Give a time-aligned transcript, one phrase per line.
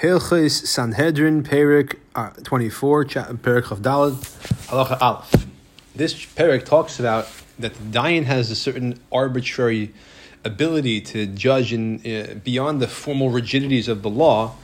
[0.00, 4.14] Hilchis Sanhedrin, Perik uh, 24, Perik of Dalad,
[4.68, 5.46] Halacha Aleph.
[5.94, 9.92] This Perik talks about that the Dayan has a certain arbitrary
[10.42, 14.54] ability to judge in, uh, beyond the formal rigidities of the law.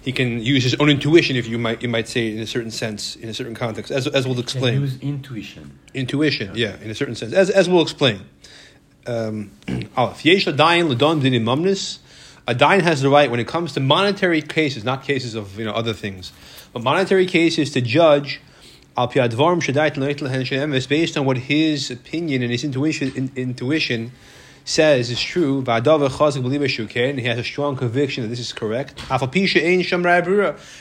[0.00, 2.70] He can use his own intuition, if you might you might say, in a certain
[2.70, 4.80] sense, in a certain context, as, as we'll explain.
[4.80, 5.78] use intuition.
[5.92, 6.68] Intuition, yeah.
[6.68, 8.20] yeah, in a certain sense, as, as we'll explain.
[9.06, 9.50] Um,
[9.96, 10.24] Aleph.
[10.24, 11.98] Yesh Dayan Ladon Dinim Mamnis
[12.48, 15.64] a Dayan has the right when it comes to monetary cases, not cases of you
[15.64, 16.32] know other things,
[16.72, 18.40] but monetary cases to judge
[18.96, 19.18] based
[21.18, 24.10] on what his opinion and his intuition in, intuition
[24.64, 25.62] says is true.
[25.66, 28.98] And he has a strong conviction that this is correct.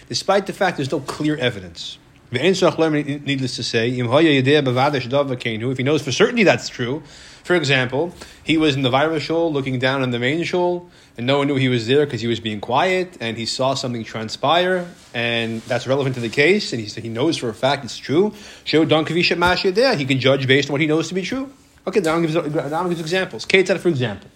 [0.10, 1.98] Despite the fact there's no clear evidence.
[2.32, 7.04] Needless to say, who if he knows for certainty that's true,
[7.44, 11.26] for example, he was in the Vaira shul looking down on the main shul, and
[11.26, 14.04] no one knew he was there because he was being quiet, and he saw something
[14.04, 17.86] transpire, and that's relevant to the case, and he said he knows for a fact
[17.86, 18.34] it's true.
[18.64, 21.52] Show Don there, he can judge based on what he knows to be true.
[21.88, 23.46] Okay, now gives, now gives examples.
[23.46, 24.30] Ketzad, for example.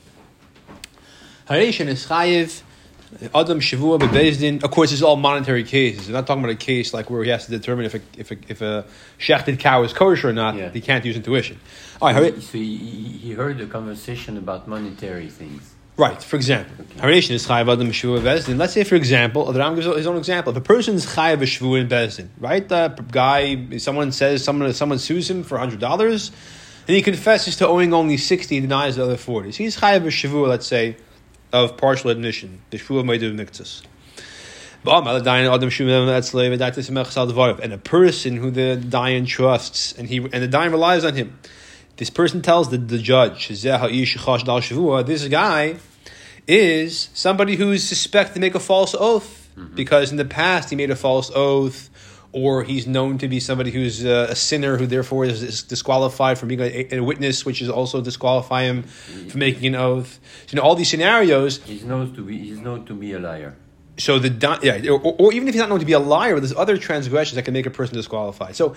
[1.48, 2.62] Haresh and Chayiv
[3.34, 4.64] Adam Shavua Bebezdin.
[4.64, 6.08] Of course, it's all monetary cases.
[6.08, 8.32] We're not talking about a case like where he has to determine if a, if
[8.32, 8.86] a, if a
[9.18, 10.56] shechted cow is kosher or not.
[10.56, 10.70] Yeah.
[10.70, 11.60] He can't use intuition.
[12.02, 15.74] All right, so he, he heard the conversation about monetary things.
[16.00, 18.58] Right, for example, Haration is chayav adam shvu bezdin.
[18.58, 20.52] Let's say, for example, the Ram gives his own example.
[20.52, 22.66] If a person is chayav shvu in bezdin, right?
[22.66, 26.32] The guy, someone says, someone, someone sues him for hundred dollars,
[26.88, 29.52] and he confesses to owing only sixty and denies the other forty.
[29.52, 30.96] So he's chayav shvu, let's say,
[31.52, 33.84] of partial admission, the shvuah meidu miktus.
[37.62, 41.38] And a person who the Dayan trusts and he and the Dayan relies on him.
[41.98, 43.66] This person tells the, the judge, this
[45.28, 45.76] guy
[46.50, 49.76] is somebody who is suspected to make a false oath mm-hmm.
[49.76, 51.90] because in the past he made a false oath
[52.32, 56.38] or he's known to be somebody who's a, a sinner who therefore is, is disqualified
[56.38, 60.20] from being a, a, witness, which is also disqualify him from making an oath.
[60.46, 61.58] So, you know, all these scenarios.
[61.64, 63.56] He's known to be he's known to be a liar.
[64.00, 66.56] So the yeah, or, or, even if he's not known to be a liar, there's
[66.56, 68.56] other transgressions that can make a person disqualified.
[68.56, 68.76] So,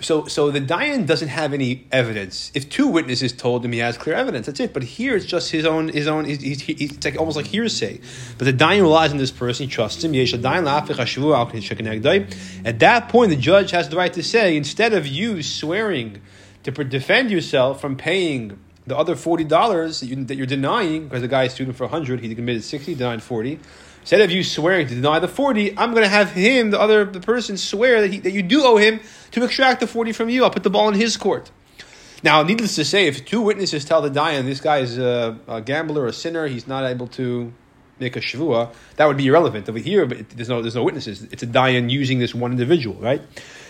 [0.00, 2.50] so so the Dayan doesn't have any evidence.
[2.54, 4.74] If two witnesses told him he has clear evidence, that's it.
[4.74, 6.24] But here it's just his own his own.
[6.24, 8.00] He's, he's, he's it's like almost like hearsay.
[8.36, 9.66] But the Dayan relies on this person.
[9.66, 10.12] He trusts him.
[12.64, 16.20] At that point, the judge has the right to say instead of you swearing
[16.64, 18.58] to defend yourself from paying
[18.88, 21.86] the other forty dollars that, you, that you're denying because the guy sued him for
[21.86, 23.60] hundred, he committed sixty, denied forty.
[24.04, 27.06] Instead of you swearing to deny the 40, I'm going to have him, the other
[27.06, 29.00] the person, swear that, he, that you do owe him
[29.30, 30.44] to extract the 40 from you.
[30.44, 31.50] I'll put the ball in his court.
[32.22, 35.62] Now, needless to say, if two witnesses tell the Dayan this guy is a, a
[35.62, 37.50] gambler, a sinner, he's not able to
[37.98, 39.70] make a shavua, that would be irrelevant.
[39.70, 41.22] Over here, but there's no there's no witnesses.
[41.32, 43.22] It's a Dayan using this one individual, right?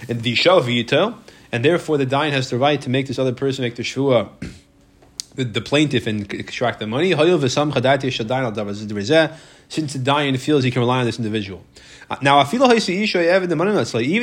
[0.09, 1.17] And the shavita,
[1.53, 4.31] and therefore the Dayan has the right to make this other person make the shavua.
[5.37, 7.13] The, the plaintiff and extract the money
[9.69, 11.65] since the Dayan feels he can rely on this individual.
[12.11, 12.69] Uh, now, even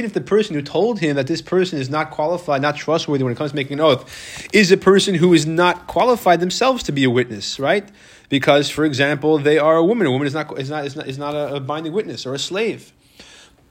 [0.05, 3.33] if the person who told him that this person is not qualified, not trustworthy when
[3.33, 6.91] it comes to making an oath, is a person who is not qualified themselves to
[6.91, 7.89] be a witness, right?
[8.29, 10.07] Because, for example, they are a woman.
[10.07, 12.39] A woman is not is not is not, is not a, binding witness or a
[12.39, 12.93] slave.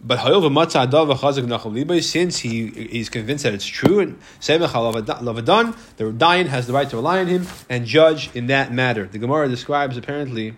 [0.02, 0.18] But
[2.02, 4.56] since he is convinced that it's true, and the
[5.98, 9.06] Dayan has the right to rely on him and judge in that matter.
[9.06, 10.54] The Gemara describes apparently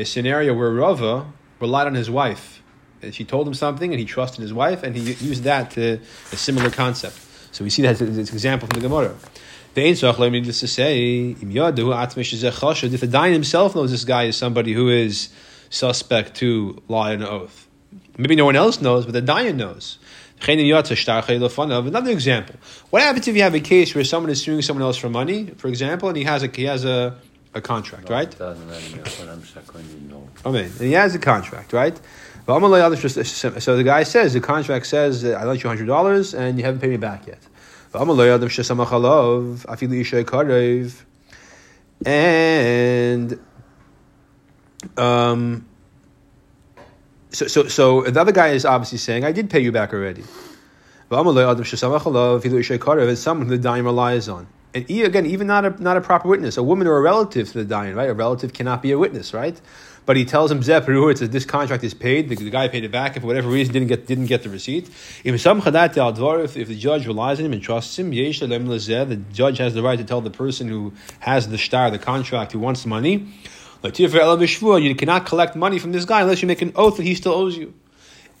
[0.00, 1.30] a scenario where Rava
[1.60, 2.62] relied on his wife.
[3.02, 6.00] And she told him something, and he trusted his wife, and he used that to
[6.32, 7.18] a similar concept.
[7.52, 9.14] So we see that as an example from the Gemara.
[9.74, 14.72] The Ein Soch needless to say, if the Dayan himself knows this guy is somebody
[14.72, 15.28] who is
[15.70, 17.68] suspect to lie on oath.
[18.18, 19.98] Maybe no one else knows, but the Dayan knows.
[20.42, 22.54] Another example.
[22.90, 25.46] What happens if you have a case where someone is suing someone else for money,
[25.56, 27.16] for example, and he has a he has a
[27.54, 28.34] a contract, right?
[30.46, 30.64] Amen.
[30.64, 31.98] And he has a contract, right?
[32.46, 36.80] So the guy says, the contract says, I lent you hundred dollars and you haven't
[36.80, 37.38] paid me back yet.
[42.06, 43.38] And
[44.96, 45.66] um,
[47.30, 50.22] so, so, so the other guy is obviously saying, I did pay you back already.
[51.10, 56.28] It's someone who the Dayan relies on and again, even not a not a proper
[56.28, 58.08] witness, a woman or a relative to the Dayan, right?
[58.08, 59.60] A relative cannot be a witness, right?
[60.06, 62.28] But he tells him Zephyr that this contract is paid.
[62.28, 64.48] The, the, guy paid it back, and for whatever reason didn't get didn't get the
[64.48, 64.90] receipt.
[65.24, 69.74] If some if, if the judge relies on him and trusts him, the judge has
[69.74, 73.28] the right to tell the person who has the shtar, the contract, who wants money.
[73.82, 77.32] You cannot collect money from this guy unless you make an oath that he still
[77.32, 77.74] owes you.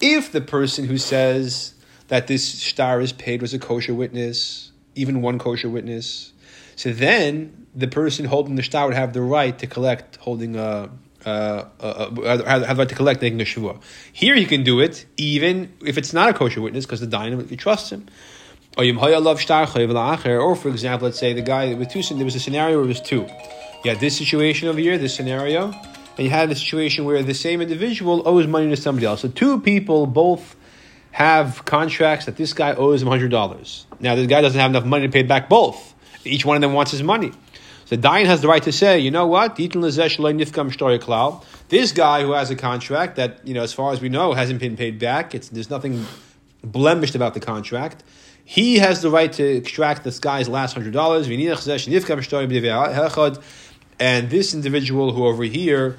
[0.00, 1.74] If the person who says
[2.08, 6.32] that this shtar is paid was a kosher witness, even one kosher witness,
[6.76, 10.90] so then the person holding the shtar would have the right to collect, holding a.
[11.24, 13.78] Uh, have the right to collect making a shavua.
[14.10, 17.58] Here he can do it even if it's not a kosher witness because the dynamite
[17.58, 18.06] trusts him.
[18.78, 18.84] Or
[20.56, 22.02] for example, let's say the guy with two.
[22.02, 23.28] There was a scenario where it was two.
[23.84, 27.34] You had this situation over here, this scenario, and you had a situation where the
[27.34, 29.20] same individual owes money to somebody else.
[29.20, 30.56] So two people both
[31.12, 33.86] have contracts that this guy owes him hundred dollars.
[33.98, 35.94] Now this guy doesn't have enough money to pay back both.
[36.24, 37.32] Each one of them wants his money.
[37.86, 39.56] So Dayan has the right to say, you know what?
[39.56, 39.72] This
[41.92, 44.76] guy who has a contract that, you know, as far as we know, hasn't been
[44.76, 45.34] paid back.
[45.34, 46.06] It's, there's nothing
[46.62, 48.04] blemished about the contract.
[48.44, 51.26] He has the right to extract this guy's last hundred dollars.
[53.98, 55.96] And this individual who over here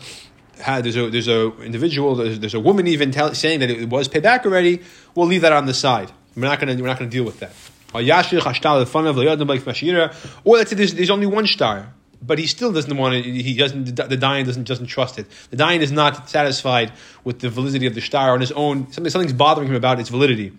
[0.61, 3.89] had there's a there's a individual there's, there's a woman even tell, saying that it
[3.89, 4.81] was paid back already.
[5.15, 6.11] We'll leave that on the side.
[6.35, 7.51] We're not gonna we're not gonna deal with that.
[7.93, 8.01] Or
[10.57, 11.91] let's say there's, there's only one shtar,
[12.21, 13.21] but he still doesn't want to.
[13.21, 13.95] He doesn't.
[13.95, 15.25] The Dayan doesn't doesn't trust it.
[15.49, 16.93] The Dayan is not satisfied
[17.25, 18.91] with the validity of the shtar on his own.
[18.93, 20.53] Something, something's bothering him about its validity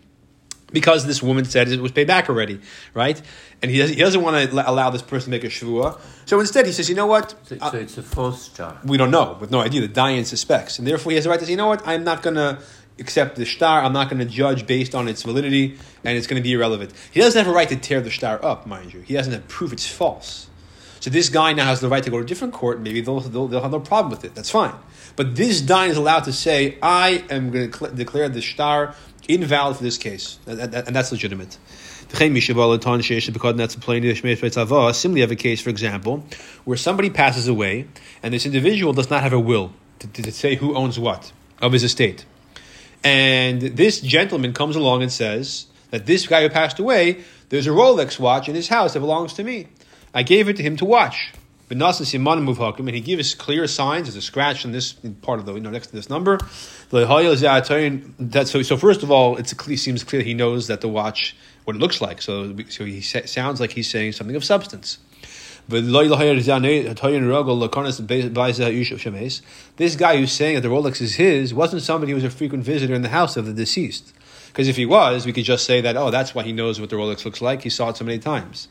[0.73, 2.61] because this woman said it was paid back already,
[2.95, 3.21] right?
[3.61, 6.01] And he, does, he doesn't want to allow this person to make a shvua.
[6.27, 7.35] So instead, he says, you know what?
[7.45, 8.81] So, so it's a false shtar.
[8.85, 9.81] We don't know, with no idea.
[9.81, 10.79] The Dayan suspects.
[10.79, 11.87] And therefore, he has the right to say, you know what?
[11.87, 12.59] I'm not going to
[12.99, 13.83] accept the shtar.
[13.83, 16.93] I'm not going to judge based on its validity, and it's going to be irrelevant.
[17.11, 19.01] He doesn't have a right to tear the shtar up, mind you.
[19.01, 20.49] He doesn't have proof it's false.
[21.01, 22.81] So this guy now has the right to go to a different court.
[22.81, 24.37] Maybe they'll, they'll, they'll have no problem with it.
[24.37, 24.75] That's fine.
[25.17, 28.95] But this Dayan is allowed to say, I am going to cl- declare the shtar
[29.29, 31.59] invalid for this case, and, that's legitimate.
[34.93, 36.25] Similarly, have a case, for example,
[36.65, 37.87] where somebody passes away
[38.23, 41.33] and this individual does not have a will to, to, to say who owns what
[41.61, 42.27] of his estate.
[43.05, 47.71] And this gentleman comes along and says that this guy who passed away, there's a
[47.71, 49.69] Rolex watch in his house that belongs to me.
[50.15, 51.33] I gave it to him to watch.
[52.87, 54.07] And he gives clear signs.
[54.07, 54.93] There's a scratch in this
[55.23, 56.39] part of the you know next to this number.
[56.91, 61.79] So, so first of all, it seems clear he knows that the watch what it
[61.79, 62.23] looks like.
[62.23, 64.99] So, so he sounds like he's saying something of substance.
[65.69, 65.87] This
[69.97, 72.95] guy who's saying that the Rolex is his wasn't somebody who was a frequent visitor
[72.95, 74.13] in the house of the deceased.
[74.49, 76.91] Because if he was, we could just say that, oh, that's why he knows what
[76.91, 77.63] the Rolex looks like.
[77.63, 78.67] He saw it so many times.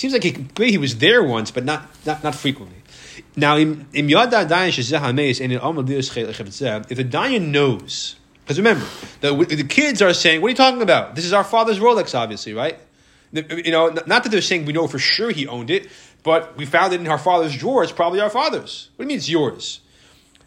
[0.00, 2.78] Seems like he, he was there once, but not, not, not frequently.
[3.36, 4.02] Now, if the
[7.04, 8.86] Dayan knows, because remember,
[9.20, 11.16] the, the kids are saying, what are you talking about?
[11.16, 12.78] This is our father's Rolex, obviously, right?
[13.30, 15.90] You know, not that they're saying we know for sure he owned it,
[16.22, 17.82] but we found it in our father's drawer.
[17.82, 18.88] It's probably our father's.
[18.96, 19.80] What do you mean it's yours?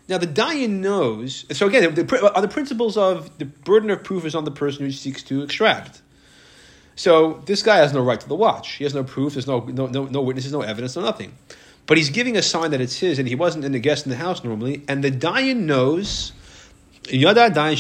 [0.07, 1.45] Now the Dayan knows.
[1.55, 4.83] So again, the, are the principles of the burden of proof is on the person
[4.83, 6.01] who seeks to extract.
[6.95, 8.73] So this guy has no right to the watch.
[8.73, 9.33] He has no proof.
[9.33, 11.33] There's no no no, no witnesses, no evidence, no nothing.
[11.85, 14.09] But he's giving a sign that it's his, and he wasn't in the guest in
[14.09, 14.83] the house normally.
[14.87, 16.33] And the Dayan knows.
[17.09, 17.77] Yada Dayan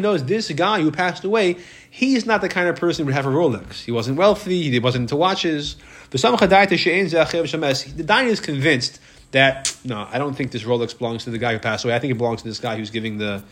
[0.00, 1.56] knows this guy who passed away.
[1.88, 3.84] He's not the kind of person who would have a Rolex.
[3.84, 4.68] He wasn't wealthy.
[4.68, 5.76] He wasn't into watches.
[6.10, 9.00] The Dayan is convinced
[9.30, 11.94] that no, I don't think this Rolex belongs to the guy who passed away.
[11.94, 13.44] I think it belongs to this guy who's giving the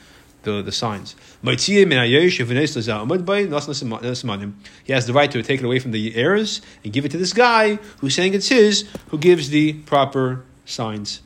[0.43, 1.14] the, the signs.
[1.42, 1.50] He
[4.92, 7.33] has the right to take it away from the heirs and give it to this
[7.33, 11.21] guy who's saying it's his, who gives the proper signs.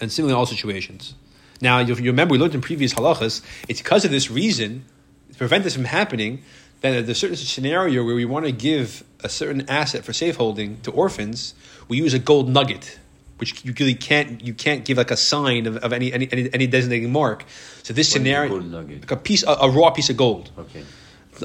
[0.00, 1.14] And similarly in all situations.
[1.60, 4.84] Now, you remember we looked in previous halachas, it's because of this reason,
[5.30, 6.42] to prevent this from happening,
[6.80, 10.80] that there's a certain scenario where we want to give a certain asset for safeholding
[10.82, 11.54] to orphans,
[11.88, 12.98] we use a gold nugget
[13.40, 16.66] which you really can't you can't give like a sign of, of any, any, any
[16.66, 17.44] designating mark.
[17.82, 20.84] So this what scenario, like a piece, a, a, raw piece of gold, okay,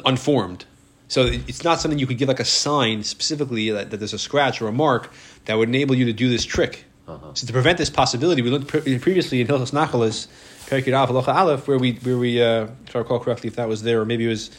[0.05, 0.65] unformed.
[1.07, 4.19] So it's not something you could give like a sign specifically that, that there's a
[4.19, 5.11] scratch or a mark
[5.45, 6.85] that would enable you to do this trick.
[7.07, 7.33] Uh-huh.
[7.35, 10.27] So to prevent this possibility, we looked pre- previously in Hilchos Nachalas,
[10.65, 13.83] Perikid Aleph Aleph, where we where we uh, if I recall correctly, if that was
[13.83, 14.49] there, or maybe it was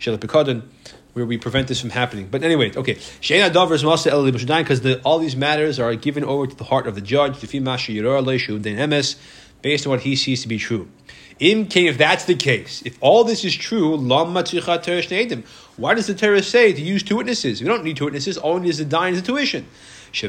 [0.00, 0.62] Shelah Pekadon
[1.12, 2.28] where we prevent this from happening.
[2.30, 2.98] But anyway, okay.
[3.20, 7.40] Because all these matters are given over to the heart of the judge,
[9.62, 10.88] based on what he sees to be true.
[11.40, 16.72] Case if that's the case, if all this is true, why does the Torah say
[16.72, 17.60] to use two witnesses?
[17.60, 19.66] We don't need two witnesses, all we need is the Dayan's intuition.
[20.12, 20.28] The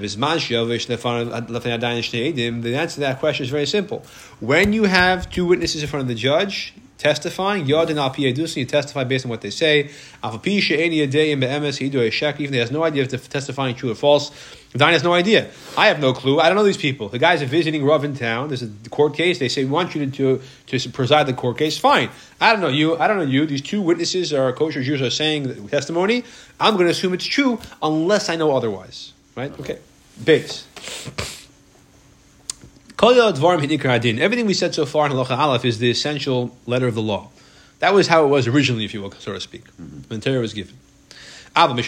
[2.75, 4.03] answer to that question is very simple.
[4.39, 6.73] When you have two witnesses in front of the judge,
[7.03, 7.65] testifying.
[7.65, 9.89] Yadin al piyedusin, you testify based on what they say.
[10.23, 13.09] Alpha pisha any day in be'emes do a shek, even he has no idea if
[13.09, 14.31] they're testifying true or false.
[14.73, 15.51] Dayan has no idea.
[15.77, 16.39] I have no clue.
[16.39, 17.09] I don't know these people.
[17.09, 18.47] The guys are visiting Rav in town.
[18.47, 19.37] There's a court case.
[19.37, 21.77] They say we want you to, to, to preside the court case.
[21.77, 22.09] Fine.
[22.41, 22.97] I don't know you.
[22.97, 23.45] I don't know you.
[23.45, 26.23] These two witnesses are kosher Jews are saying testimony.
[26.59, 29.13] I'm going to assume it's true unless I know otherwise.
[29.35, 29.51] Right?
[29.59, 29.77] Okay.
[30.23, 30.65] Base.
[34.19, 37.29] Everything we said so far in Halacha Aleph is the essential letter of the law.
[37.79, 40.01] That was how it was originally, if you will, so to speak, mm-hmm.
[40.07, 40.77] when Torah was given.
[41.55, 41.81] However,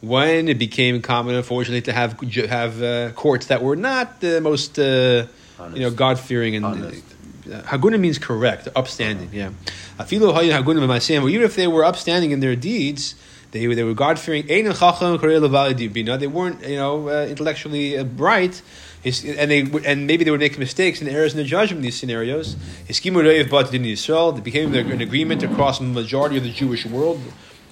[0.00, 4.78] when it became common, unfortunately, to have have uh, courts that were not the most,
[4.78, 5.26] uh,
[5.72, 6.90] you know, God fearing and uh,
[7.62, 9.30] Hagunim means correct, upstanding.
[9.32, 9.52] Yeah,
[10.08, 13.14] even if they were upstanding in their deeds,
[13.52, 14.46] they, they were God fearing.
[14.46, 18.62] They weren't, you know, uh, intellectually uh, bright.
[19.04, 21.98] and they and maybe they would make mistakes and errors in the judgment in these
[21.98, 22.56] scenarios.
[22.86, 24.32] His scheme in Israel.
[24.32, 27.20] They became an agreement across the majority of the Jewish world,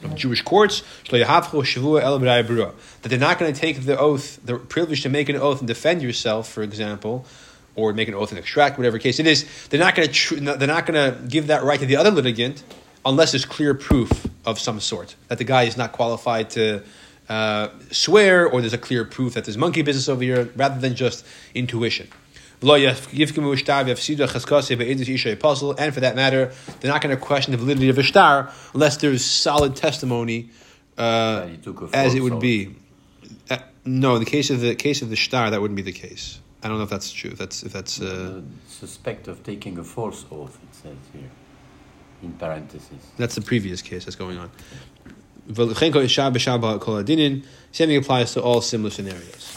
[0.04, 0.82] of Jewish courts.
[1.08, 5.68] That they're not going to take the oath, the privilege to make an oath and
[5.68, 7.24] defend yourself, for example,
[7.74, 9.46] or make an oath and extract, whatever case it is.
[9.68, 10.14] They're not going to.
[10.14, 12.62] Tr- they're not going to give that right to the other litigant
[13.04, 16.82] unless there's clear proof of some sort that the guy is not qualified to
[17.28, 20.96] uh, swear, or there's a clear proof that there's monkey business over here, rather than
[20.96, 22.08] just intuition.
[22.60, 22.74] And
[25.94, 29.24] for that matter, they're not going to question the validity of a shtar unless there's
[29.24, 30.50] solid testimony,
[30.98, 31.48] uh,
[31.92, 32.74] as it would be.
[33.48, 35.92] Uh, no, in the case of the case of the shtar, that wouldn't be the
[35.92, 36.40] case.
[36.62, 37.30] I don't know if that's true.
[37.30, 40.58] If that's if that's uh, suspect of taking a false oath.
[40.62, 41.30] It says here
[42.22, 42.98] in parentheses.
[43.16, 44.50] That's the previous case that's going on.
[47.72, 49.56] Same applies to all similar scenarios.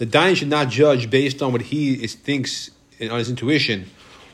[0.00, 3.90] The Dayan should not judge based on what he is, thinks on his intuition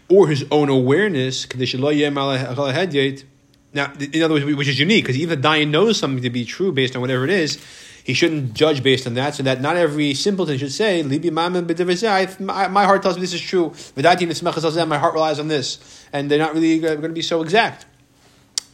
[0.08, 1.46] or his own awareness.
[1.46, 6.44] Now, in other words, which is unique, because even the Dayan knows something to be
[6.44, 7.58] true based on whatever it is,
[8.06, 13.02] he shouldn't judge based on that, so that not every simpleton should say, my heart
[13.02, 13.75] tells me this is true.
[13.96, 16.06] My heart relies on this.
[16.12, 17.84] And they're not really going to be so exact.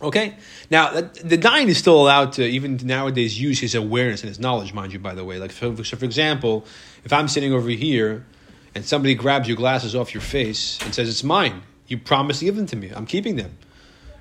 [0.03, 0.35] Okay?
[0.71, 4.75] Now, the Dayan is still allowed to, even nowadays, use his awareness and his knowledge,
[4.75, 5.39] mind you, by the way.
[5.39, 6.67] Like, so, so for example,
[7.03, 8.27] if I'm sitting over here
[8.75, 12.45] and somebody grabs your glasses off your face and says, it's mine, you promise to
[12.45, 13.57] give them to me, I'm keeping them.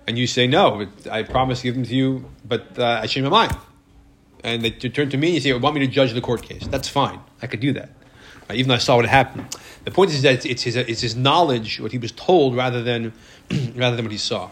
[0.08, 3.30] And you say, no, I promise to give them to you, but uh, I changed
[3.30, 3.58] my mind
[4.43, 6.67] and they turn to me and say, want me to judge the court case.
[6.67, 7.19] That's fine.
[7.41, 7.89] I could do that.
[8.50, 9.45] Uh, even though I saw what happened.
[9.86, 13.13] The point is that it's his, it's his knowledge, what he was told, rather than,
[13.75, 14.50] rather than what he saw.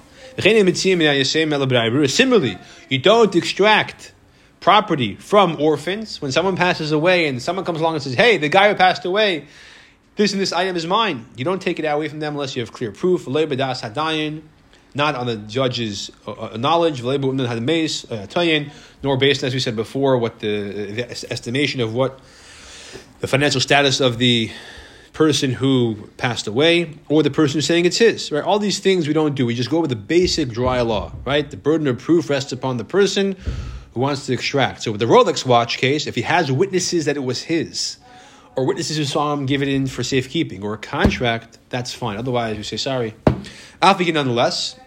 [2.08, 2.58] Similarly,
[2.90, 4.14] you don't extract
[4.60, 6.22] property from orphans.
[6.22, 9.06] When someone passes away and someone comes along and says, hey, the guy who passed
[9.06, 9.48] away,
[10.16, 11.26] this and this item is mine.
[11.36, 13.26] You don't take it away from them unless you have clear proof
[14.94, 17.02] not on the judge's uh, uh knowledge,
[19.04, 22.20] nor based, as we said before, what the, the estimation of what
[23.20, 24.52] the financial status of the
[25.14, 28.32] person who passed away or the person who's saying it's his.
[28.32, 28.44] Right?
[28.44, 29.46] All these things we don't do.
[29.46, 31.12] We just go with the basic dry law.
[31.26, 31.50] Right?
[31.50, 33.36] The burden of proof rests upon the person
[33.94, 34.84] who wants to extract.
[34.84, 37.98] So with the Rolex watch case, if he has witnesses that it was his,
[38.60, 42.18] or witnesses who saw him give it in for safekeeping, or a contract, that's fine.
[42.18, 43.16] Otherwise, we say sorry.
[43.82, 44.78] Alfiki nonetheless,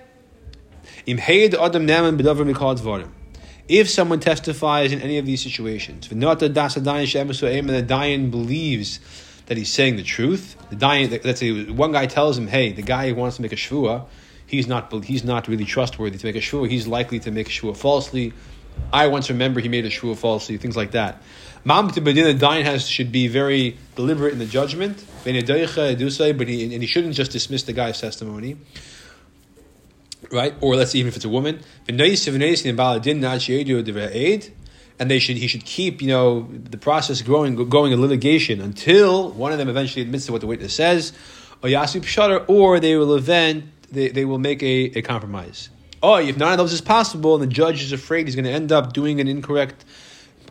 [3.69, 9.00] if someone testifies in any of these situations, the Dayan believes
[9.47, 12.83] that he's saying the truth, the Dayan, let's say one guy tells him, hey, the
[12.83, 14.05] guy who wants to make a shvua,
[14.47, 17.50] he's not, he's not really trustworthy to make a shvua, he's likely to make a
[17.50, 18.35] shvua falsely.
[18.93, 21.23] I once remember he made a shvua falsely, things like that.
[21.64, 26.87] Mam the Dayan has should be very deliberate in the judgment, but he, and he
[26.87, 28.57] shouldn't just dismiss the guy's testimony.
[30.31, 30.54] Right?
[30.61, 31.99] Or let's even if it's a woman, and
[35.11, 39.52] they should he should keep you know the process growing going in litigation until one
[39.52, 41.12] of them eventually admits to what the witness says,
[41.62, 45.69] or they will event they, they will make a, a compromise.
[46.02, 48.50] Oh, if none of those is possible, and the judge is afraid he's going to
[48.50, 49.85] end up doing an incorrect,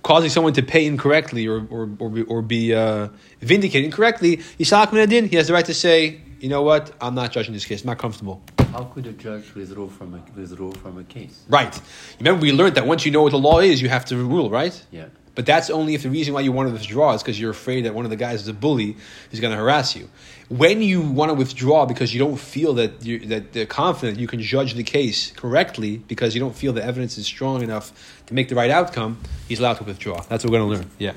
[0.04, 4.66] causing someone to pay incorrectly or or or be, or be uh, vindicated incorrectly, he
[4.66, 8.00] has the right to say, you know what, I'm not judging this case, I'm not
[8.00, 8.42] comfortable.
[8.72, 11.44] How could a judge withdraw from a withdraw from a case?
[11.50, 11.80] Right.
[12.20, 14.50] Remember, we learned that once you know what the law is, you have to rule,
[14.50, 14.82] right?
[14.92, 15.06] Yeah.
[15.34, 17.86] But that's only if the reason why you want to withdraw is because you're afraid
[17.86, 18.98] that one of the guys is a bully
[19.30, 20.10] who's going to harass you.
[20.50, 24.28] When you want to withdraw because you don't feel that you that they're confident you
[24.28, 27.94] can judge the case correctly because you don't feel the evidence is strong enough
[28.28, 30.20] to make the right outcome, he's allowed to withdraw.
[30.28, 30.90] That's what we're going to learn.
[31.00, 31.14] Yeah,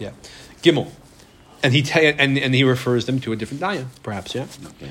[0.00, 0.10] yeah.
[0.62, 0.90] Gimel.
[1.62, 4.34] and he ta- and and he refers them to a different dayan, perhaps.
[4.34, 4.46] Yeah,
[4.82, 4.90] Okay.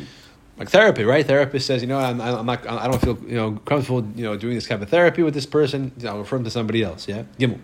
[0.57, 1.25] like therapy, right?
[1.27, 4.37] Therapist says, you know, I'm, I'm not, I don't feel, you know, comfortable, you know,
[4.37, 5.91] doing this kind of therapy with this person.
[6.07, 7.09] I'll refer him to somebody else.
[7.09, 7.59] Yeah, Gimel.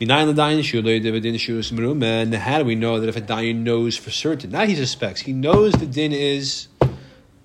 [0.00, 2.02] Minayin l'dayin shu lo yedei b'din shu esmerum.
[2.02, 5.20] And how do we know that if a dayan knows for certain, not he suspects,
[5.20, 6.68] he knows the din is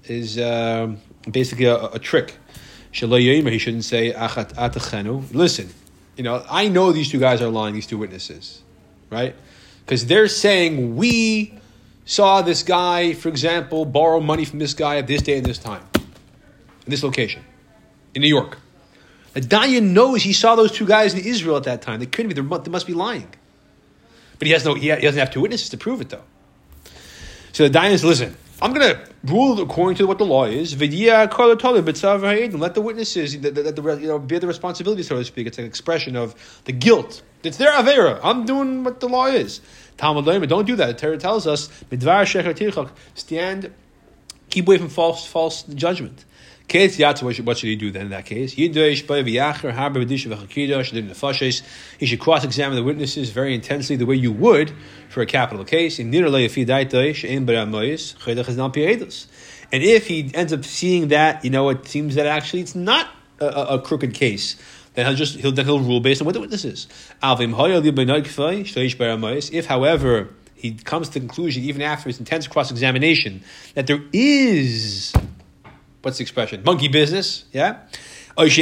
[0.05, 2.37] is um, basically a, a trick.
[2.93, 5.33] Shelo he shouldn't say achat atachenu.
[5.33, 5.69] Listen,
[6.15, 7.73] you know, I know these two guys are lying.
[7.73, 8.61] These two witnesses,
[9.09, 9.35] right?
[9.85, 11.59] Because they're saying we
[12.05, 15.57] saw this guy, for example, borrow money from this guy at this day and this
[15.57, 17.43] time, in this location,
[18.13, 18.59] in New York.
[19.35, 21.99] The Dayan knows he saw those two guys in Israel at that time.
[21.99, 22.41] They couldn't be.
[22.41, 23.27] They must be lying.
[24.39, 24.73] But he has no.
[24.75, 26.23] He doesn't have two witnesses to prove it, though.
[27.51, 30.73] So the says, "Listen, I'm going to rule according to what the law is.
[30.73, 32.59] Ha'edin.
[32.59, 35.47] Let the witnesses, let the, the, you know, bear the responsibility, so to speak.
[35.47, 37.21] It's an expression of the guilt.
[37.43, 38.21] It's their avera.
[38.23, 39.59] I'm doing what the law is.
[39.97, 40.87] Talmud don't do that.
[40.87, 41.69] The Torah tells us.
[43.15, 43.73] Stand,
[44.49, 46.23] keep away from false false judgment.
[46.67, 48.53] Case what should, he do then in that case?
[48.53, 48.73] He
[52.05, 54.73] should cross-examine the witnesses very intensely, the way you would
[55.09, 55.99] for a capital case.
[55.99, 56.13] And
[59.83, 63.45] if he ends up seeing that, you know, it seems that actually it's not a,
[63.45, 64.55] a, a crooked case.
[64.95, 66.87] Then he'll just he'll then he'll rule based on what the witness is.
[69.51, 73.43] If, however, he comes to the conclusion, even after his intense cross-examination,
[73.75, 75.13] that there is
[76.05, 76.61] what's the expression?
[76.63, 77.79] Monkey business, yeah?
[78.37, 78.61] Or for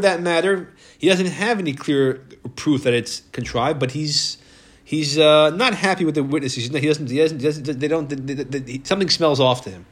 [0.00, 2.24] that matter, he doesn't have any clear
[2.56, 4.38] proof that it's contrived, but he's
[4.82, 6.68] he's uh, not happy with the witnesses.
[6.68, 7.10] He doesn't.
[7.10, 7.40] He doesn't.
[7.40, 8.08] He doesn't they don't.
[8.08, 9.84] They, they, they, something smells off to him.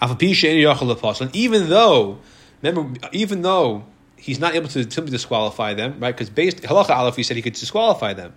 [0.00, 2.18] And even though,
[2.62, 3.84] remember, even though
[4.16, 6.12] he's not able to simply disqualify them, right?
[6.12, 8.32] Because based halacha aleph, he said he could disqualify them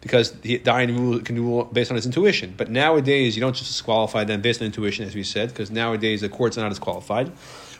[0.00, 2.54] because the Dayan rule can rule based on his intuition.
[2.56, 6.20] But nowadays, you don't just disqualify them based on intuition, as we said, because nowadays
[6.20, 7.32] the courts are not as qualified.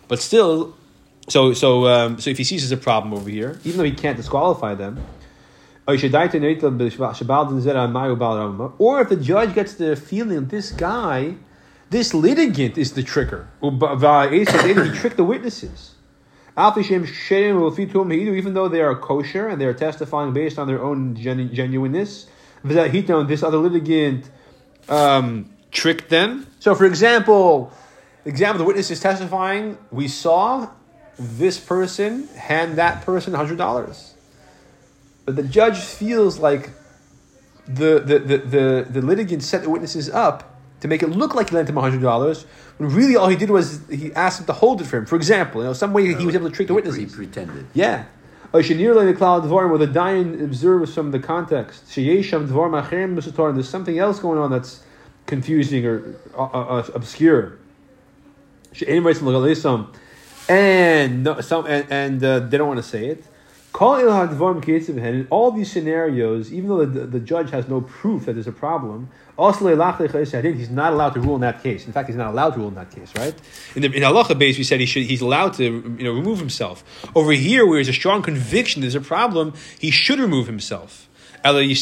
[0.08, 0.74] But still,
[1.28, 3.92] so so um, so if he sees there's a problem over here, even though he
[3.92, 4.98] can't disqualify them,
[5.86, 6.02] or if
[9.08, 11.36] the judge gets the feeling this guy,
[11.90, 15.94] this litigant, is the tricker, he tricked the witnesses.
[16.58, 22.26] Even though they are kosher and they are testifying based on their own genu- genuineness,
[22.64, 24.28] this other litigant
[24.88, 26.46] um, tricked them.
[26.58, 27.72] So, for example,
[28.24, 29.78] example, the witness is testifying.
[29.92, 30.70] We saw
[31.18, 34.14] this person hand that person hundred dollars,
[35.24, 36.70] but the judge feels like
[37.66, 41.50] the the, the, the the litigant set the witnesses up to make it look like
[41.50, 42.44] he lent him hundred dollars,
[42.78, 45.06] when really all he did was he asked him to hold it for him.
[45.06, 46.96] For example, you know, some way he was able to trick the witness.
[46.96, 47.66] He pretended.
[47.74, 48.04] Yeah.
[48.52, 51.86] Or Shanir le Klal Dvarim, where the Dayan observes from the context.
[51.88, 54.82] Sheyesham Dvarim Acherim Musator, and there's something else going on that's
[55.26, 57.58] confusing or uh, uh, obscure.
[58.80, 59.94] Writes L'Galisam,
[60.48, 63.24] and no, some and, and uh, they don't want to say it.
[63.78, 68.52] In all these scenarios, even though the, the judge has no proof that there's a
[68.52, 69.60] problem, he's
[70.70, 71.86] not allowed to rule in that case.
[71.86, 73.34] In fact, he's not allowed to rule in that case, right?
[73.76, 76.40] In the in halacha base, we said he should he's allowed to you know remove
[76.40, 76.82] himself.
[77.14, 81.08] Over here, where there's a strong conviction there's a problem, he should remove himself.
[81.44, 81.74] He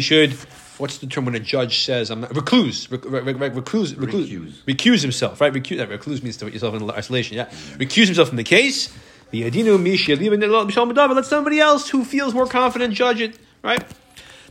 [0.00, 0.32] should.
[0.78, 4.30] What's the term when a judge says I'm not, recluse, rec, rec, rec, recluse, recluse,
[4.30, 4.62] Recuse.
[4.64, 5.52] recuse himself, right?
[5.52, 7.36] Recuse, recluse means to put yourself in isolation.
[7.36, 7.46] Yeah,
[7.76, 8.96] recuse himself from the case.
[9.30, 13.84] The adinu misha let somebody else who feels more confident judge it, right?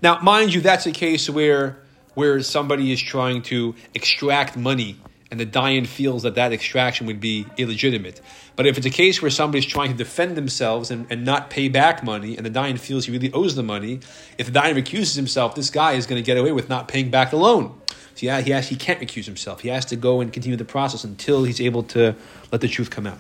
[0.02, 1.80] Now, mind you, that's a case where
[2.14, 4.98] where somebody is trying to extract money
[5.30, 8.22] and the Dayan feels that that extraction would be illegitimate.
[8.56, 11.70] But if it's a case where somebody's trying to defend themselves and, and not pay
[11.70, 14.00] back money, and the Dayan feels he really owes the money,
[14.38, 17.12] if the Dayan recuses himself, this guy is going to get away with not paying
[17.12, 17.80] back the loan.
[18.16, 19.62] So yeah, he, has, he can't recuse himself.
[19.62, 22.16] He has to go and continue the process until he's able to
[22.52, 23.20] let the truth come out.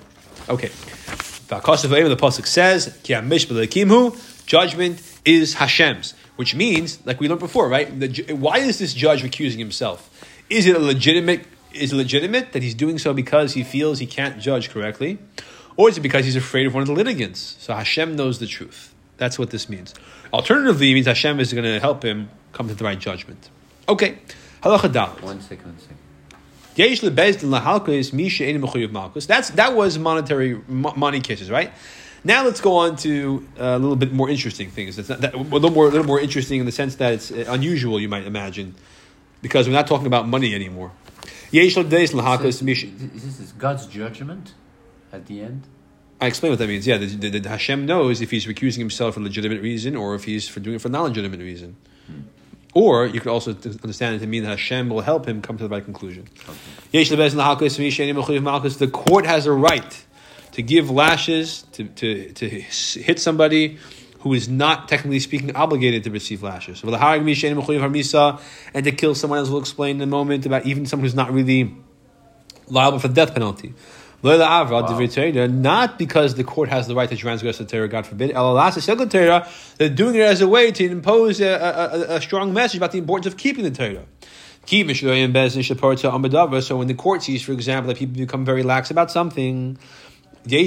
[0.49, 0.71] Okay.
[1.47, 7.69] The Pasuk says, "Ki hamish b'leikimhu," judgment is Hashem's, which means, like we learned before,
[7.69, 7.99] right?
[7.99, 10.09] The, why is this judge recusing himself?
[10.49, 11.45] Is it a legitimate?
[11.73, 15.19] Is it legitimate that he's doing so because he feels he can't judge correctly,
[15.75, 17.55] or is it because he's afraid of one of the litigants?
[17.59, 18.93] So Hashem knows the truth.
[19.17, 19.93] That's what this means.
[20.33, 23.49] Alternatively, it means Hashem is going to help him come to the right judgment.
[23.87, 24.19] Okay,
[24.61, 25.21] halacha.
[25.21, 25.97] One second, one second.
[29.25, 31.71] That's that was monetary money cases, right?
[32.23, 34.99] Now let's go on to a little bit more interesting things.
[34.99, 37.31] It's not that, a little more, a little more interesting in the sense that it's
[37.31, 38.75] uh, unusual, you might imagine,
[39.41, 40.91] because we're not talking about money anymore.
[41.51, 42.87] Yesh lebezdin So, lahalkos misha.
[42.87, 44.53] this is God's judgment
[45.13, 45.63] at the end.
[46.19, 46.85] I explain what that means.
[46.87, 50.23] Yeah, the, the, the Hashem knows if he's recusing himself for legitimate reason or if
[50.25, 51.77] he's for doing it for non-legitimate reason.
[52.73, 55.63] Or you could also understand it to mean that Hashem will help him come to
[55.63, 56.27] the right conclusion.
[58.43, 58.77] Malchus.
[58.77, 60.05] The court has a right
[60.51, 63.77] to give lashes, to, to, to hit somebody
[64.19, 66.83] who is not technically speaking obligated to receive lashes.
[66.83, 66.93] And
[68.85, 71.75] to kill someone, as we'll explain in a moment, about even someone who's not really
[72.67, 73.73] liable for the death penalty.
[74.23, 78.31] Not because the court has the right to transgress the Torah, God forbid.
[78.31, 82.97] They're doing it as a way to impose a, a, a strong message about the
[82.97, 84.05] importance of keeping the Torah.
[86.61, 89.77] So when the court sees, for example, that people become very lax about something,
[90.43, 90.65] they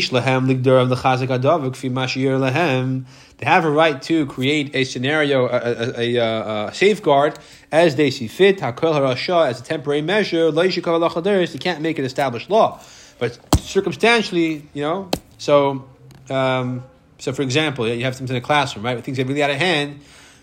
[3.43, 7.39] have a right to create a scenario, a, a, a, a uh, uh, safeguard
[7.73, 10.51] as they see fit, as a temporary measure.
[10.51, 12.81] They can't make an established law.
[13.21, 15.85] But circumstantially, you know, so
[16.31, 16.83] um,
[17.19, 19.05] so for example, you have something in a classroom, right?
[19.05, 20.01] Things get really out of hand.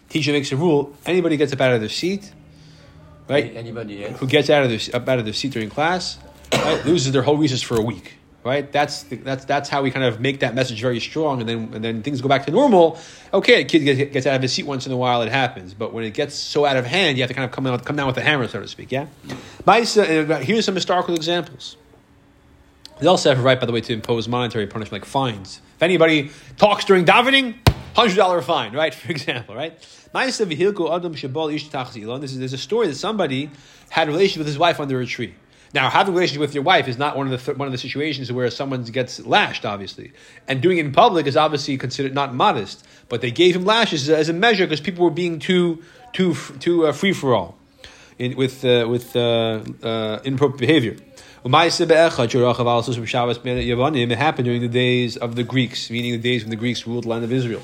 [0.10, 2.32] Teacher makes a rule: anybody gets up out of their seat,
[3.28, 3.56] right?
[3.56, 4.20] Anybody else?
[4.20, 6.20] who gets out of their up out of their seat during class,
[6.54, 8.14] right, loses their whole recess for a week.
[8.44, 11.74] Right, that's that's that's how we kind of make that message very strong, and then
[11.74, 12.98] and then things go back to normal.
[13.34, 15.74] Okay, a kid gets, gets out of his seat once in a while, it happens,
[15.74, 17.84] but when it gets so out of hand, you have to kind of come out,
[17.84, 18.90] come down with a hammer, so to speak.
[18.90, 19.08] Yeah,
[19.98, 21.76] uh, here's some historical examples.
[23.00, 25.62] They also have a right, by the way, to impose monetary punishment like fines.
[25.76, 27.56] If anybody talks during davening,
[27.96, 28.94] hundred dollar fine, right?
[28.94, 29.80] For example, right?
[30.14, 33.52] This is there's a story that somebody
[33.90, 35.36] had a relationship with his wife under a tree.
[35.74, 37.72] Now, having a relationship with your wife is not one of the th- one of
[37.72, 40.14] the situations where someone gets lashed, obviously,
[40.48, 42.86] and doing it in public is obviously considered not modest.
[43.10, 45.84] But they gave him lashes as a measure because people were being too
[46.14, 47.58] too too uh, free for all
[48.18, 50.98] with uh, with uh, uh inappropriate behavior.
[51.48, 51.54] It
[54.18, 57.10] happened during the days of the Greeks, meaning the days when the Greeks ruled the
[57.10, 57.62] land of Israel.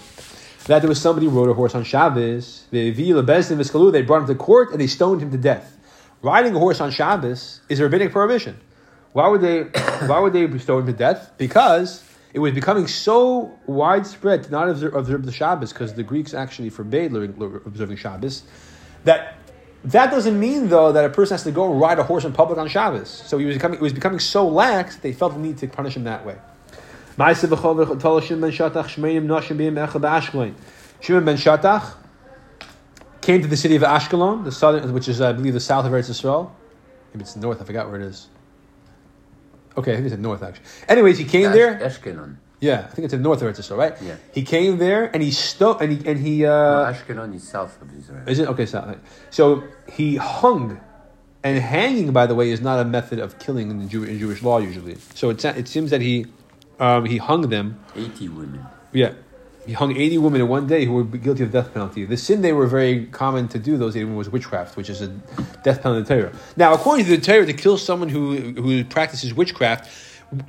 [0.67, 2.63] That there was somebody who rode a horse on Shabbos.
[2.72, 5.78] They brought him to court and they stoned him to death.
[6.22, 8.58] Riding a horse on Shabbos is a rabbinic prohibition.
[9.12, 9.63] Why would they?
[10.08, 11.34] why would they stone him to death?
[11.38, 16.34] Because it was becoming so widespread to not observe, observe the Shabbos, because the Greeks
[16.34, 18.43] actually forbade observing Shabbos,
[19.04, 19.42] that
[19.86, 22.34] that doesn't mean though that a person has to go and ride a horse in
[22.34, 23.10] public on Shabbos.
[23.10, 25.67] So he was becoming, it was becoming so lax that they felt the need to
[25.67, 26.38] punish him that way.
[27.15, 27.39] Shimon
[31.26, 31.93] ben Shatach
[33.22, 35.91] came to the city of Ashkelon, the southern, which is I believe the south of
[35.91, 36.50] Eretz Yisrael.
[37.13, 37.62] Maybe it's north.
[37.62, 38.28] I forgot where it is.
[39.78, 40.65] Okay, I think it's north actually.
[40.88, 41.80] Anyways, he came there.
[41.80, 42.38] Ashkelon.
[42.63, 43.95] Yeah, I think it's in north of Israel, right?
[44.02, 44.15] Yeah.
[44.34, 46.45] He came there and he sto- and he and he.
[46.45, 48.23] Uh, no, Ashkelon is south of Israel.
[48.26, 48.65] Is it okay?
[48.65, 48.97] South.
[49.32, 50.80] So he hung,
[51.43, 54.17] and hanging, by the way, is not a method of killing in the Jew- in
[54.17, 54.95] Jewish law usually.
[55.13, 56.26] So it it seems that he
[56.80, 57.67] um, he hung them.
[57.97, 58.65] Eighty women.
[58.93, 59.13] Yeah.
[59.65, 62.04] He hung 80 women in one day who were guilty of death penalty.
[62.04, 65.02] The sin they were very common to do those 80 women was witchcraft, which is
[65.02, 65.08] a
[65.63, 66.34] death penalty Torah.
[66.58, 69.89] Now, according to the Torah, to kill someone who, who practices witchcraft,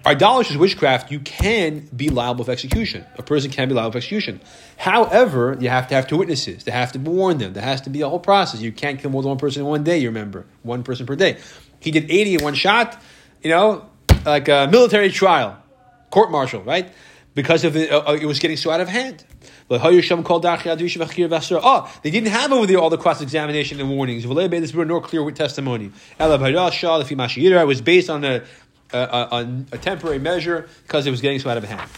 [0.06, 3.04] idolatry witchcraft, you can be liable for execution.
[3.16, 4.40] A person can be liable for execution.
[4.76, 6.64] However, you have to have two witnesses.
[6.64, 7.52] They have to warn them.
[7.52, 8.60] There has to be a whole process.
[8.60, 10.46] You can't kill more than one person in one day, you remember.
[10.62, 11.38] One person per day.
[11.80, 13.00] He did 80 in one shot,
[13.42, 13.86] you know,
[14.24, 15.58] like a military trial,
[16.10, 16.90] court martial, right?
[17.34, 19.24] Because of the, uh, uh it was getting so out of hand.
[19.70, 19.80] Oh,
[22.02, 24.26] they didn't have over there all the cross examination and warnings.
[24.26, 25.90] Nor clear testimony.
[26.20, 28.24] It was based on
[28.94, 31.88] a a, a, temporary measure because it was getting so out of hand.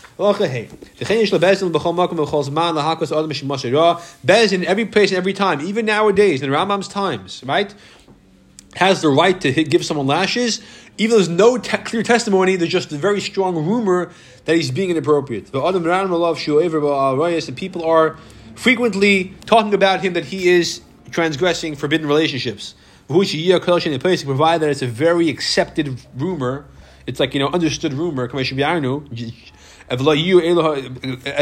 [4.25, 7.75] Bezin every place and every time, even nowadays in Rambam's times, right,
[8.77, 10.61] has the right to hit, give someone lashes,
[10.99, 12.57] even though there's no te- clear testimony.
[12.57, 14.13] There's just a very strong rumor
[14.45, 15.53] that he's being inappropriate.
[15.53, 18.17] And people are
[18.55, 20.81] frequently talking about him that he is
[21.11, 22.75] transgressing forbidden relationships.
[23.09, 26.67] Provided that it's a very accepted rumor
[27.07, 28.31] it's like you know understood rumor.
[28.35, 28.51] As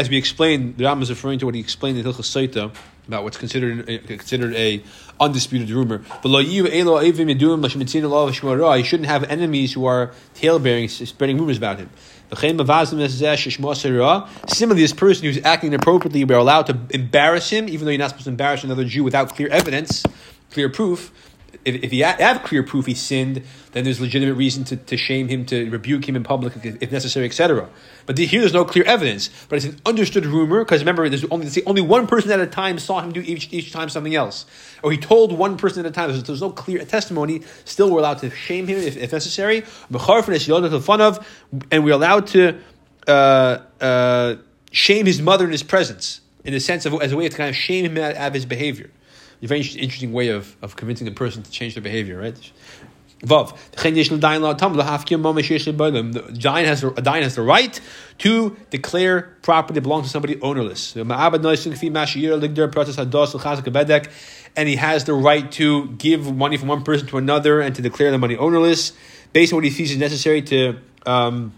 [0.09, 2.75] we explained, the Ram is referring to what he explained in Hilchas Saita
[3.07, 4.83] about what's considered considered a
[5.19, 6.01] undisputed rumor.
[6.23, 6.65] You
[8.83, 11.89] shouldn't have enemies who are tail bearing, spreading rumors about him.
[12.31, 12.65] Similarly,
[14.81, 18.25] this person who's acting inappropriately, we're allowed to embarrass him, even though you're not supposed
[18.25, 20.03] to embarrass another Jew without clear evidence,
[20.51, 21.11] clear proof
[21.65, 25.27] if, if you have clear proof he sinned, then there's legitimate reason to, to shame
[25.27, 27.67] him, to rebuke him in public if necessary, etc.
[28.05, 31.49] But here there's no clear evidence, but it's an understood rumor because remember, there's only
[31.65, 34.45] only one person at a time saw him do each, each time something else,
[34.83, 36.09] or he told one person at a time.
[36.09, 37.41] There's, there's no clear testimony.
[37.65, 39.63] Still, we're allowed to shame him if, if necessary,
[41.71, 42.59] and we're allowed to
[43.07, 44.35] uh, uh,
[44.71, 47.49] shame his mother in his presence in the sense of as a way to kind
[47.49, 48.91] of shame him out of his behavior.
[49.41, 52.51] A very interesting way of, of convincing a person to change their behavior, right?
[53.21, 53.57] Vav.
[56.13, 57.81] The giant has, a giant has the right
[58.19, 60.95] to declare property belongs to somebody ownerless.
[64.57, 67.81] And he has the right to give money from one person to another and to
[67.81, 68.93] declare the money ownerless
[69.33, 71.51] based on what he sees is necessary to um,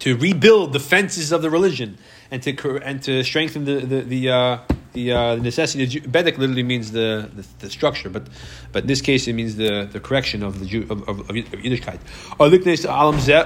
[0.00, 1.98] to rebuild the fences of the religion
[2.30, 4.58] and to and to strengthen the the the, uh,
[4.92, 6.00] the, uh, the necessity.
[6.00, 8.28] Bedek literally means the, the, the, structure, but
[8.72, 11.28] but in this case it means the, the correction of the Jew, of, of, of
[11.28, 12.00] Yiddishkeit,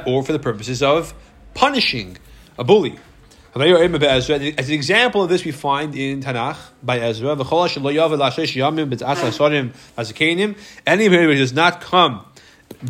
[0.06, 1.14] or for the purposes of
[1.54, 2.18] punishing
[2.58, 2.98] a bully.
[3.56, 7.36] As an example of this, we find in Tanakh by Ezra,
[10.86, 12.26] anybody who does not come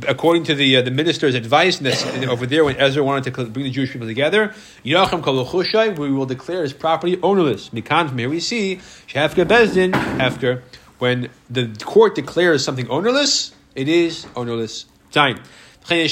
[0.06, 3.64] according to the uh, the minister's advice this, over there when Ezra wanted to bring
[3.64, 7.70] the Jewish people together, we will declare his property ownerless.
[7.70, 10.62] Mikan, from here we see Shafka Bezdin after
[10.98, 14.86] when the court declares something ownerless, it is ownerless.
[15.10, 15.38] Time.
[15.86, 16.08] The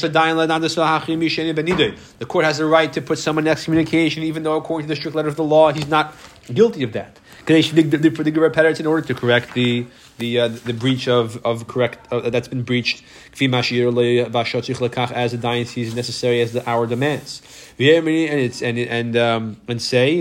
[2.28, 5.16] court has the right to put someone in excommunication, even though according to the strict
[5.16, 6.14] letter of the law, he's not
[6.52, 7.18] guilty of that.
[7.48, 9.87] In order to correct the
[10.18, 15.96] the uh, the breach of of correct uh, that's been breached as the Dayan season
[15.96, 17.42] necessary as the hour demands.
[17.79, 20.20] And it's and and um, and say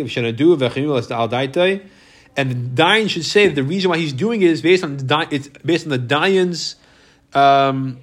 [2.37, 4.97] and the Dayan should say that the reason why he's doing it is based on
[4.97, 6.75] the it's based on the Dayan's
[7.33, 7.99] um,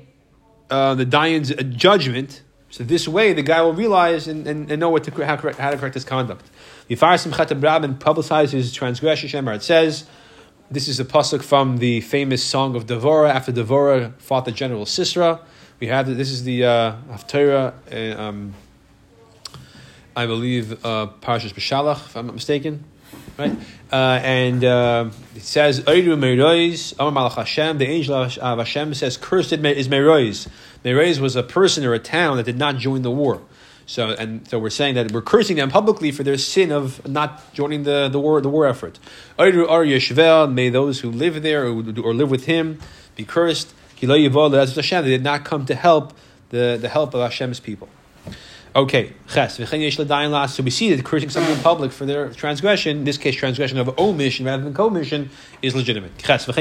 [0.70, 2.42] uh, the Dayan's judgment.
[2.70, 5.58] So this way, the guy will realize and, and, and know what to how, correct,
[5.58, 6.44] how to correct his conduct.
[6.90, 9.30] Yifarsim Chatab and publicizes his transgression.
[9.30, 10.04] Shemar it says.
[10.70, 13.30] This is a pasuk from the famous song of Devora.
[13.30, 15.40] After Devora fought the general Sisera,
[15.80, 18.54] we have this is the uh, Haftarah, uh, um,
[20.14, 22.84] I believe uh, Parashas Beshalach, if I'm not mistaken,
[23.38, 23.56] right?
[23.90, 27.78] Uh, and uh, it says Eiru Merois, Amar Malach Hashem.
[27.78, 30.48] The angel of Hashem says, "Cursed is Merois."
[30.84, 33.40] Merois was a person or a town that did not join the war.
[33.88, 37.54] So and so we're saying that we're cursing them publicly for their sin of not
[37.54, 38.98] joining the, the war the war effort.
[39.38, 42.80] May those who live there or, or live with him
[43.16, 43.72] be cursed.
[44.00, 46.12] They did not come to help
[46.50, 47.88] the, the help of Hashem's people.
[48.76, 49.56] Okay, ches.
[49.56, 53.78] So we see that cursing someone in public for their transgression, in this case transgression
[53.78, 55.30] of omission rather than commission,
[55.62, 56.18] is legitimate.
[56.18, 56.44] Ches.
[56.44, 56.52] The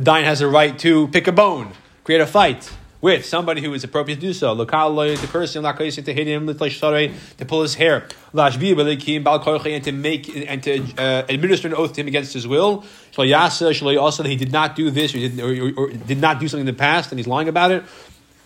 [0.00, 3.84] Dayan has a right to pick a bone, create a fight with somebody who is
[3.84, 4.54] appropriate to do so.
[4.54, 11.22] The person to hit him, to pull his hair, and to make and to uh,
[11.28, 12.84] administer an oath to him against his will.
[13.16, 16.66] Also, that he did not do this or did, or, or did not do something
[16.66, 17.82] in the past, and he's lying about it.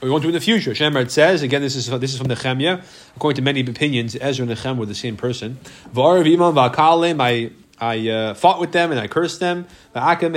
[0.00, 0.72] Or he won't do it in the future.
[0.72, 1.62] Shemar says again.
[1.62, 2.84] This is this is from the Chemya.
[3.16, 5.58] According to many opinions, Ezra and Nechem were the same person.
[5.96, 9.66] I I uh, fought with them and I cursed them.
[9.94, 10.32] I hit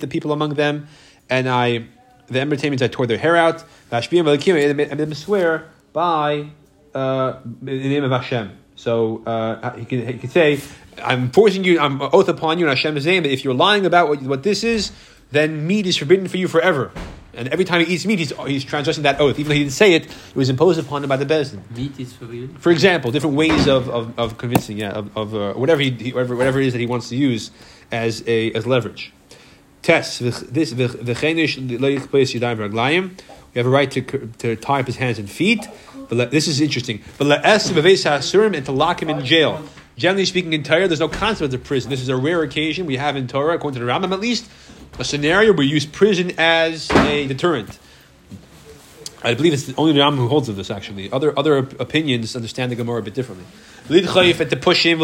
[0.00, 0.88] the people among them,
[1.30, 1.86] and I
[2.28, 3.64] the entertainment I tore their hair out.
[3.90, 6.50] And made them swear by
[6.94, 8.58] uh, the name of Hashem.
[8.74, 10.60] So uh, he, can, he can say,
[11.02, 14.08] I'm forcing you, I'm oath upon you in Hashem's name that if you're lying about
[14.08, 14.92] what, what this is,
[15.30, 16.92] then meat is forbidden for you forever.
[17.34, 19.38] And every time he eats meat, he's, he's transgressing that oath.
[19.38, 21.60] Even though he didn't say it, it was imposed upon him by the Bezdin.
[21.76, 22.56] Meat is forbidden?
[22.56, 26.34] For example, different ways of, of, of convincing, yeah, of, of uh, whatever, he, whatever,
[26.34, 27.50] whatever it is that he wants to use
[27.92, 29.12] as, a, as leverage.
[29.86, 30.42] Test this.
[33.54, 35.64] We have a right to, to tie up his hands and feet.
[36.08, 37.02] But this is interesting.
[37.18, 39.62] But and to lock him in jail.
[39.96, 41.88] Generally speaking, in Torah, there's no concept of prison.
[41.88, 44.50] This is a rare occasion we have in Torah, according to the Rambam at least,
[44.98, 47.78] a scenario where we use prison as a deterrent.
[49.22, 50.68] I believe it's only the Rambam who holds of this.
[50.68, 53.46] Actually, other other opinions understand the Gemara a bit differently.
[53.88, 55.00] and to push him,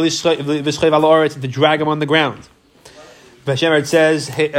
[1.37, 2.49] and to drag him on the ground.
[3.44, 4.59] Hashem it says, "Hein uh,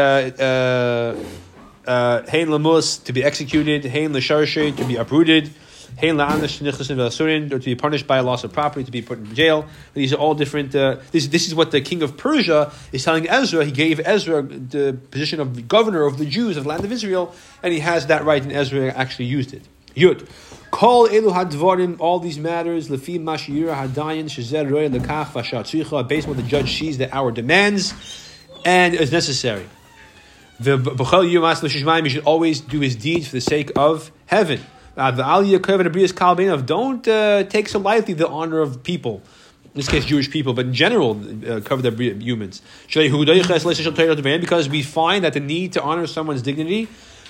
[1.88, 5.52] uh, uh, lamus to be executed, hein l'sharshe to be uprooted,
[5.98, 9.20] hein la'anish nichlas or to be punished by a loss of property, to be put
[9.20, 10.76] in jail." These are all different.
[10.76, 13.64] Uh, this this is what the king of Persia is telling Ezra.
[13.64, 17.34] He gave Ezra the position of governor of the Jews of the land of Israel,
[17.64, 19.64] and he has that right, and Ezra actually used it.
[19.96, 20.28] Yud.
[20.72, 26.36] Call elu hadvarim, all these matters, lefi mashira hadayin, shezer roya lekach vashat based on
[26.36, 27.94] what the judge sees that our demands
[28.66, 29.66] and is necessary.
[30.60, 34.62] The You should always do his deeds for the sake of heaven.
[34.96, 39.22] Don't uh, take so lightly the honor of people.
[39.74, 42.62] In this case, Jewish people, but in general, uh, cover the humans.
[42.88, 46.88] Because we find that the need to honor someone's dignity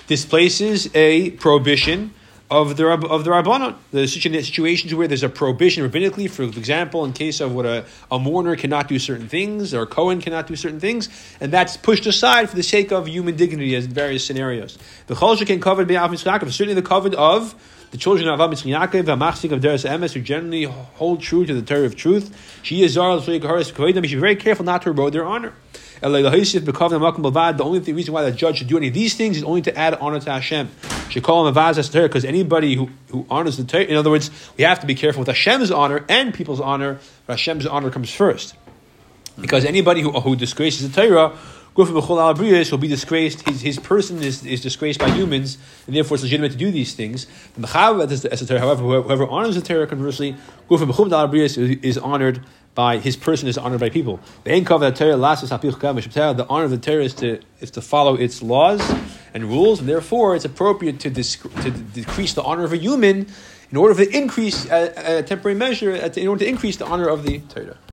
[0.07, 2.13] displaces a prohibition
[2.53, 3.75] of the of the rabbanon.
[3.91, 7.85] The situ- situations where there's a prohibition rabbinically, for example, in case of what a,
[8.11, 11.77] a mourner cannot do certain things or a Cohen cannot do certain things, and that's
[11.77, 14.77] pushed aside for the sake of human dignity as in various scenarios.
[15.07, 17.55] The Cholsha can cover certainly the covered of
[17.89, 21.61] the children of Avram Yaakov, Hamachzik of Deres Emes, who generally hold true to the
[21.61, 22.59] Torah of truth.
[22.61, 25.53] She is Zara, you should be very careful not to erode their honor.
[26.03, 29.77] The only reason why the judge should do any of these things is only to
[29.77, 30.69] add honor to Hashem.
[31.09, 34.29] Should call him Avaz Torah because anybody who, who honors the Torah, in other words,
[34.57, 38.13] we have to be careful with Hashem's honor and people's honor, but Hashem's honor comes
[38.13, 38.55] first.
[39.39, 41.37] Because anybody who, who disgraces the Torah
[41.75, 43.47] will be disgraced.
[43.47, 46.93] His, his person is, is disgraced by humans, and therefore it's legitimate to do these
[46.93, 47.25] things.
[47.57, 47.67] The.
[47.67, 50.35] However, whoever honors the Torah, conversely,
[50.69, 54.19] is honored by his person is honored by people.
[54.43, 54.51] The
[56.49, 58.81] honor of the Torah is to is to follow its laws
[59.33, 63.27] and rules, and therefore it's appropriate to, to decrease the honor of a human
[63.71, 67.07] in order to increase a, a temporary measure, uh, in order to increase the honor
[67.07, 67.77] of the Torah.